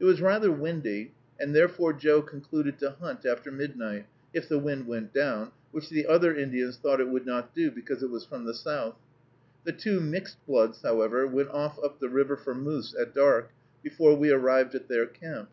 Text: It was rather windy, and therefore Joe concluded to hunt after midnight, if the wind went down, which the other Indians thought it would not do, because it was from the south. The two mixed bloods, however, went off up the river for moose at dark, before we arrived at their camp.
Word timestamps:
It 0.00 0.04
was 0.04 0.20
rather 0.20 0.50
windy, 0.50 1.12
and 1.38 1.54
therefore 1.54 1.92
Joe 1.92 2.22
concluded 2.22 2.76
to 2.80 2.90
hunt 2.90 3.24
after 3.24 3.52
midnight, 3.52 4.06
if 4.32 4.48
the 4.48 4.58
wind 4.58 4.88
went 4.88 5.12
down, 5.12 5.52
which 5.70 5.90
the 5.90 6.08
other 6.08 6.34
Indians 6.34 6.76
thought 6.76 6.98
it 7.00 7.08
would 7.08 7.24
not 7.24 7.54
do, 7.54 7.70
because 7.70 8.02
it 8.02 8.10
was 8.10 8.24
from 8.24 8.46
the 8.46 8.52
south. 8.54 8.96
The 9.62 9.70
two 9.70 10.00
mixed 10.00 10.44
bloods, 10.44 10.82
however, 10.82 11.24
went 11.28 11.50
off 11.50 11.78
up 11.84 12.00
the 12.00 12.08
river 12.08 12.36
for 12.36 12.52
moose 12.56 12.96
at 13.00 13.14
dark, 13.14 13.52
before 13.80 14.16
we 14.16 14.32
arrived 14.32 14.74
at 14.74 14.88
their 14.88 15.06
camp. 15.06 15.48